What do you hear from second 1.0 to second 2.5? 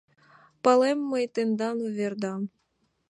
мый тендан увердам!